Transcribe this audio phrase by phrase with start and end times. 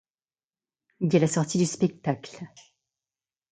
[1.01, 2.47] Il y a la sortie du spectacle…